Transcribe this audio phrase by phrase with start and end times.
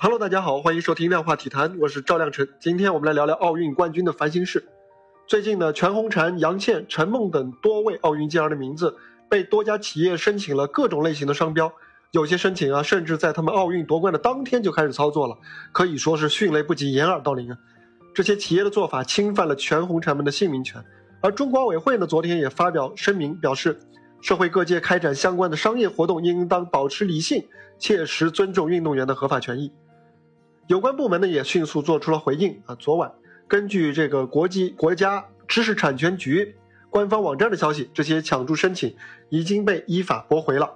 [0.00, 2.48] Hello，大家好，欢迎收听量化体坛，我是赵亮晨。
[2.60, 4.64] 今天我们来聊聊奥运冠军的烦心事。
[5.26, 8.96] 最近呢，全红婵、杨倩、陈梦等多位奥运健儿的名字
[9.28, 11.72] 被多家企业申请了各种类型的商标，
[12.12, 15.36] 有些申请啊，甚至在他们奥运夺冠的当天就开始操作了，
[15.72, 17.58] 可以说是迅雷不及掩耳盗铃啊。
[18.14, 20.80] 这些企业的做法侵犯了全红婵们的姓名权，
[21.20, 23.76] 而中国奥委会呢，昨天也发表声明表示。
[24.20, 27.40] 社会各界开展相关的商业活动，应当保持理性，
[27.78, 29.72] 切实尊重运动员的合法权益。
[30.68, 32.74] 有关部门呢也迅速做出了回应啊。
[32.74, 33.10] 昨晚，
[33.48, 36.54] 根据这个国际国家知识产权局
[36.90, 38.94] 官方网站的消息，这些抢注申请
[39.30, 40.74] 已经被依法驳回了。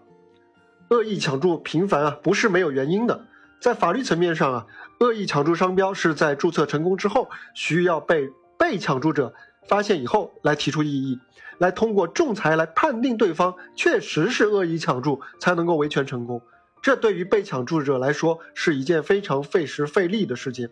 [0.89, 3.27] 恶意抢注频繁啊，不是没有原因的。
[3.61, 4.67] 在法律层面上啊，
[5.01, 9.35] 恶意抢注商标是在注册成功之后，需要被被抢注者。
[9.69, 11.21] 发现以后来提出异议，
[11.59, 16.43] 来通过仲裁来判定对方确实是恶意抢注，才能够维权成功。
[16.83, 20.69] 这对于被抢注者来说是一件非常费时费力的事情。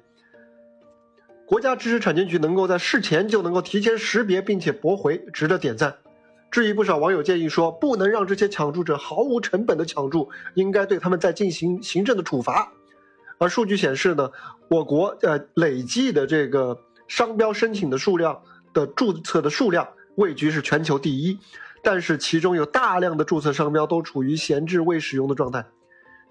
[1.46, 5.96] 国家知识产权局能够在事前就能够提前识别并且驳回，值得点赞。
[6.50, 12.72] 至于不少网友建议说，不能让这些抢注者毫无成本的抢注，应该对他们再进行行政的处罚。
[13.38, 14.30] 而数据显示呢，
[14.68, 18.42] 我国呃累计的这个商标申请的数量。
[18.72, 21.36] 的注册的数量位居是全球第一，
[21.82, 25.66] 但是其中有大量的注册商标都处于闲置未使用的状态。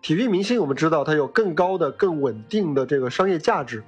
[0.01, 3.83] 体育明星我们知道它有更高的、更稳定的这个商业价值，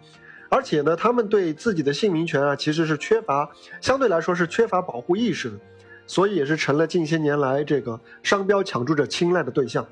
[0.50, 5.58] 而且呢，他们对自己的姓名权啊其实是缺乏，相对来说是缺乏保护意识的，
[6.06, 9.88] 所以也是成了近些年来这个商标抢注者青睐的对象。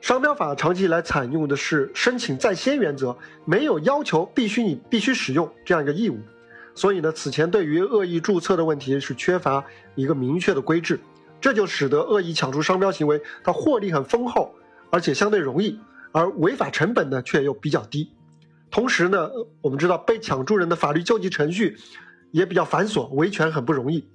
[0.00, 3.14] 商标法长期以来采用的是申请在先原则，
[3.44, 6.18] 没有要求必须你必须使用这样一个义务。
[6.74, 9.62] 所以呢，此前对于恶意注册的问题是缺乏
[9.96, 10.98] 一个明确的规制，
[11.40, 14.54] 这就使得恶意抢注商标行为它获利很丰厚，
[14.90, 15.78] 而且相对容易，
[16.12, 18.12] 而违法成本呢却又比较低。
[18.70, 19.30] 同时呢，
[19.62, 21.76] 我们知道被抢注人的法律救济程序
[22.30, 24.08] 也比较繁琐，维权很不容易。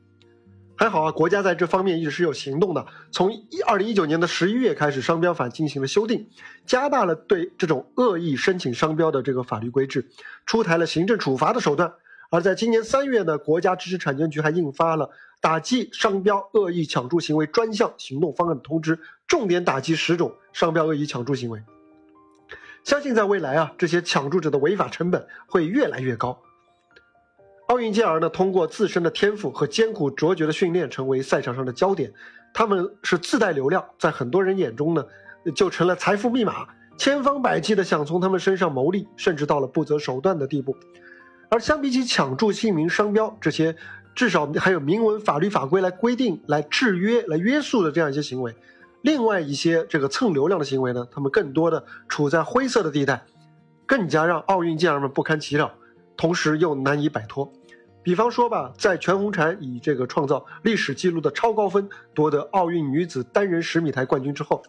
[0.78, 2.86] 还好啊，国家在这方面一直是有行动的。
[3.10, 6.28] 从一二零一九年的十一月开始，商标法进行了修订，
[6.66, 10.10] 加大了对这种恶意申请商标的这个法律规制，
[10.46, 11.94] 出台了行政处罚的手段。
[12.30, 15.10] 而在今年三月呢，国家知识产权局还印发了
[15.42, 21.62] 打击商标恶意抢注行为专项行动方案的通知，重点打击十种商标恶意抢注行为。
[22.84, 26.40] 相信在未来啊，这些抢注者的违法成本会越来越高。
[27.68, 32.14] 奥运健儿呢，通过自身的天赋和艰苦卓绝的训练，成为赛场上的焦点。
[32.54, 35.04] 他们是自带流量，在很多人眼中呢，
[35.56, 40.78] 就成了财富密码，千方百计的想从他们身上牟利，甚至到了不择手段的地步。
[41.50, 43.76] 而相比起抢注姓名商标这些，
[44.14, 48.56] 至少还有明文法律法规来规定、来制约、来约束的这样一些行为，
[49.02, 53.24] 另外一些这个蹭流量的行为呢，他们更多的处在灰色的地带，
[53.86, 55.72] 更加让奥运健儿们不堪其扰，
[56.18, 57.52] 同时又难以摆脱。
[58.02, 64.62] 比方说吧，在全红婵以这个创造历史记录的超高分夺得奥运女子单人十米台冠军之后，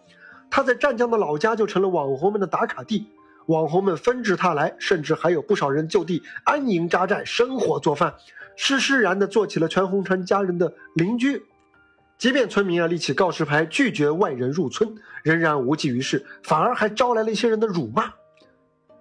[0.51, 3.09] 她在湛江的老家就成了网红们的打卡地。
[3.47, 8.15] 网红们纷至沓来，甚至还有不少人就地安营扎寨、生火做饭，
[8.57, 11.43] 施施然地做起了全红婵家人的邻居。
[12.19, 18.12] 即便村民啊立起告示牌拒绝外人入村，仍然无济于事，反而还招来了一些人的辱骂。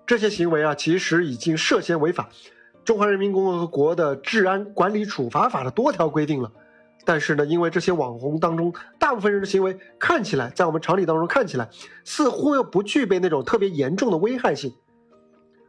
[0.05, 2.29] 这些行为啊，其实已经涉嫌违法，
[2.83, 6.51] 《中华人民共和国的治安管理处罚法》的多条规定了。
[7.05, 11.69] 但是呢，因为这些网红当中，大部分人的行为看起来，在我们常理当中看起来，
[12.03, 14.73] 似乎又不具备那种特别严重的危害性，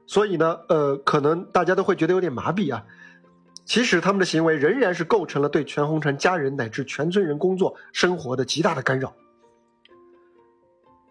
[0.06, 2.84] 所以呢，呃，可能大家都会觉得有点麻痹啊。
[3.66, 9.12] 其实他们的行为仍然是构成了对全红婵家人乃至全村人工作生活的极大的干扰。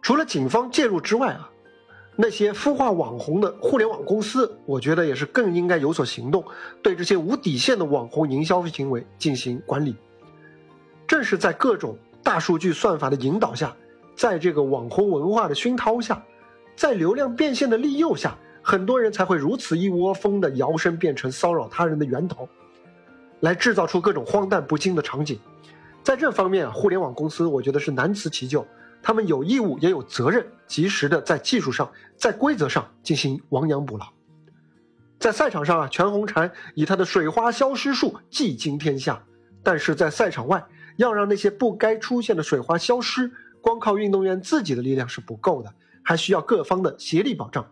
[0.02, 1.52] 除了警方介入之外啊，
[2.16, 6.46] 那些孵化网红的互联网公司，我觉得也是更应该有所行动，
[6.81, 9.94] 对这些无底线的网红营销行为进行管理。
[11.08, 13.76] 正是在各种大数据算法的引导下，
[14.16, 16.24] 在这个网红文化的熏陶下，
[16.76, 22.50] 在流量变现的利诱下，很多人才会如此一窝蜂的摇身变成骚扰他人的源头，
[23.41, 25.40] 来制造出各种荒诞不经的场景。
[26.02, 28.66] 在这方面，互联网公司我觉得是难辞其咎，
[29.02, 34.06] 他们有义务也有责任，及时的在技术上、在规则上进行亡羊补牢。
[35.20, 39.24] 在赛场上啊，全红婵以她的水花消失术技惊天下，
[39.64, 40.64] 但是在赛场外。
[40.97, 43.32] 要让那些不该出现的水花消失，
[43.62, 47.72] 光靠运动员自己的力量是不够的，还需要各方的协力保障。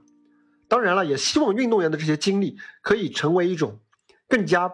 [0.67, 3.79] 当然了，也希望运动员的这些经历可以成为一种
[4.27, 4.73] 更加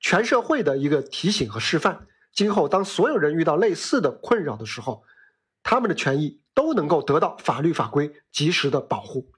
[0.00, 2.06] 全社会的一个提醒和示范。
[2.32, 5.02] 今后当所有人遇到类似的困扰的时候，
[5.62, 9.30] 他们的权益都能够得到法律法规及时的保护。